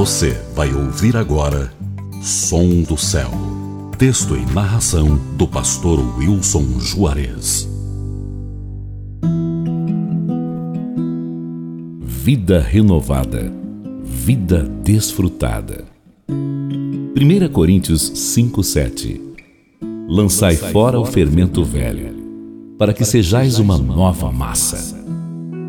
Você 0.00 0.30
vai 0.54 0.72
ouvir 0.72 1.14
agora 1.14 1.70
Som 2.22 2.80
do 2.80 2.96
Céu. 2.96 3.30
Texto 3.98 4.34
e 4.34 4.46
narração 4.54 5.20
do 5.36 5.46
pastor 5.46 6.00
Wilson 6.16 6.80
Juarez. 6.80 7.68
Vida 12.00 12.60
renovada. 12.60 13.52
Vida 14.02 14.62
desfrutada. 14.82 15.84
1 16.26 17.52
Coríntios 17.52 18.10
5:7 18.10 19.20
Lançai 20.08 20.56
fora 20.56 20.98
o 20.98 21.04
fermento 21.04 21.62
velho, 21.62 22.16
para 22.78 22.94
que 22.94 23.04
sejais 23.04 23.58
uma 23.58 23.76
nova 23.76 24.32
massa 24.32 24.98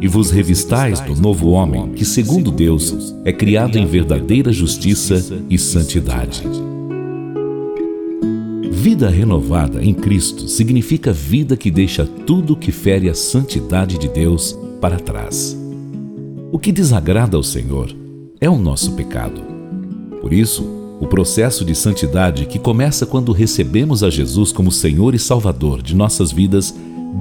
e 0.02 0.07
vos 0.07 0.31
revistais 0.31 0.99
do 0.99 1.15
novo 1.15 1.52
homem, 1.52 1.91
que, 1.91 2.04
segundo 2.04 2.49
Deus, 2.49 3.15
é 3.23 3.31
criado 3.31 3.77
em 3.77 3.86
verdadeira 3.86 4.52
justiça 4.52 5.23
e 5.48 5.59
santidade. 5.59 6.41
Vida 8.72 9.09
renovada 9.09 9.84
em 9.84 9.94
Cristo 9.94 10.48
significa 10.48 11.13
vida 11.13 11.55
que 11.55 11.70
deixa 11.70 12.03
tudo 12.03 12.55
que 12.55 12.72
fere 12.72 13.08
a 13.08 13.13
santidade 13.13 13.99
de 13.99 14.09
Deus 14.09 14.58
para 14.81 14.99
trás. 14.99 15.55
O 16.52 16.58
que 16.58 16.72
desagrada 16.72 17.38
ao 17.38 17.44
Senhor 17.44 17.95
é 18.39 18.49
o 18.49 18.58
nosso 18.58 18.94
pecado. 18.94 19.39
Por 20.20 20.33
isso, 20.33 20.63
o 20.99 21.05
processo 21.05 21.63
de 21.63 21.75
santidade 21.75 22.47
que 22.47 22.58
começa 22.58 23.05
quando 23.05 23.31
recebemos 23.31 24.03
a 24.03 24.09
Jesus 24.09 24.52
como 24.52 24.72
Senhor 24.72 25.13
e 25.13 25.20
Salvador 25.20 25.80
de 25.80 25.95
nossas 25.95 26.31
vidas 26.31 26.73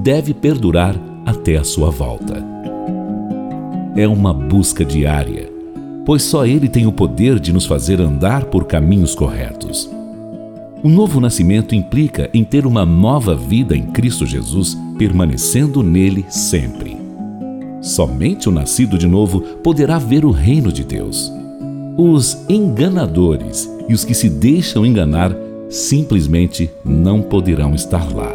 deve 0.03 0.33
perdurar 0.33 0.99
até 1.27 1.57
a 1.57 1.63
sua 1.63 1.91
volta 1.91 2.61
é 3.95 4.07
uma 4.07 4.33
busca 4.33 4.85
diária, 4.85 5.49
pois 6.05 6.23
só 6.23 6.45
Ele 6.45 6.69
tem 6.69 6.87
o 6.87 6.91
poder 6.91 7.39
de 7.39 7.51
nos 7.51 7.65
fazer 7.65 7.99
andar 7.99 8.45
por 8.45 8.65
caminhos 8.65 9.13
corretos. 9.13 9.89
O 10.83 10.89
novo 10.89 11.19
nascimento 11.19 11.75
implica 11.75 12.29
em 12.33 12.43
ter 12.43 12.65
uma 12.65 12.85
nova 12.85 13.35
vida 13.35 13.75
em 13.75 13.83
Cristo 13.83 14.25
Jesus, 14.25 14.75
permanecendo 14.97 15.83
nele 15.83 16.25
sempre. 16.29 16.97
Somente 17.81 18.49
o 18.49 18.51
nascido 18.51 18.97
de 18.97 19.07
novo 19.07 19.41
poderá 19.63 19.99
ver 19.99 20.25
o 20.25 20.31
reino 20.31 20.71
de 20.71 20.83
Deus. 20.83 21.31
Os 21.97 22.45
enganadores 22.49 23.69
e 23.87 23.93
os 23.93 24.03
que 24.03 24.13
se 24.13 24.29
deixam 24.29 24.85
enganar 24.85 25.35
simplesmente 25.69 26.69
não 26.83 27.21
poderão 27.21 27.75
estar 27.75 28.11
lá. 28.15 28.31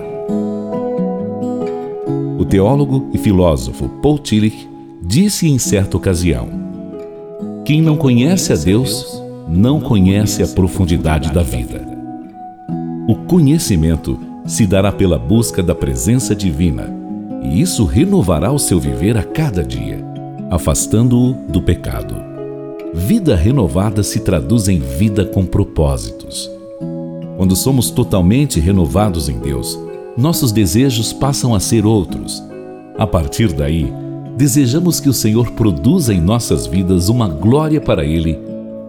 O 2.39 2.45
teólogo 2.45 3.09
e 3.13 3.19
filósofo 3.19 3.89
Paul 4.01 4.19
Tillich 4.19 4.69
disse 5.03 5.49
em 5.49 5.59
certa 5.59 5.97
ocasião: 5.97 6.49
Quem 7.65 7.81
não 7.81 7.97
conhece 7.97 8.53
a 8.53 8.57
Deus 8.57 9.23
não 9.49 9.81
conhece 9.81 10.43
a 10.43 10.49
profundidade 10.49 11.33
da 11.33 11.43
vida. 11.43 11.87
O 13.09 13.15
conhecimento 13.15 14.19
se 14.45 14.67
dará 14.67 14.91
pela 14.91 15.19
busca 15.19 15.63
da 15.63 15.75
presença 15.75 16.35
divina, 16.35 16.93
e 17.43 17.61
isso 17.61 17.85
renovará 17.85 18.51
o 18.53 18.59
seu 18.59 18.81
viver 18.81 19.17
a 19.17 19.23
cada 19.23 19.63
dia, 19.63 20.05
afastando-o 20.51 21.35
do 21.49 21.63
pecado. 21.63 22.15
Vida 22.93 23.37
renovada 23.37 24.03
se 24.03 24.21
traduz 24.21 24.69
em 24.69 24.79
vida 24.81 25.25
com 25.25 25.45
propósitos. 25.45 26.51
Quando 27.37 27.55
somos 27.55 27.91
totalmente 27.91 28.59
renovados 28.59 29.29
em 29.29 29.39
Deus, 29.39 29.79
nossos 30.17 30.51
desejos 30.51 31.13
passam 31.13 31.55
a 31.55 31.61
ser 31.61 31.85
outros. 31.85 32.43
A 32.97 33.07
partir 33.07 33.53
daí, 33.53 33.93
desejamos 34.37 35.01
que 35.01 35.09
o 35.09 35.13
Senhor 35.13 35.53
produza 35.53 36.13
em 36.13 36.21
nossas 36.21 36.67
vidas 36.67 37.09
uma 37.09 37.27
glória 37.27 37.81
para 37.81 38.05
Ele, 38.05 38.39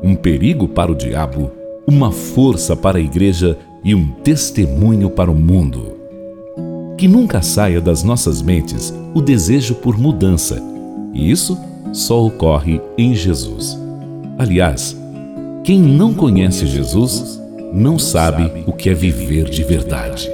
um 0.04 0.16
perigo 0.16 0.68
para 0.68 0.92
o 0.92 0.96
diabo, 0.96 1.52
uma 1.88 2.12
força 2.12 2.76
para 2.76 2.98
a 2.98 3.02
igreja 3.02 3.58
e 3.84 3.96
um 3.96 4.08
testemunho 4.08 5.10
para 5.10 5.32
o 5.32 5.36
mundo. 5.36 5.96
Que 6.98 7.08
nunca 7.08 7.42
saia 7.42 7.80
das 7.80 8.04
nossas 8.04 8.42
mentes 8.42 8.94
o 9.14 9.22
desejo 9.22 9.76
por 9.76 9.98
mudança, 9.98 10.62
e 11.14 11.32
isso 11.32 11.58
só 11.94 12.26
ocorre 12.26 12.82
em 12.98 13.16
Jesus. 13.16 13.80
Aliás, 14.38 14.98
quem 15.64 15.80
não 15.80 16.14
conhece 16.14 16.66
Jesus 16.66 17.42
não 17.74 17.98
sabe 17.98 18.64
o 18.66 18.74
que 18.74 18.90
é 18.90 18.94
viver 18.94 19.50
de 19.50 19.64
verdade. 19.64 20.30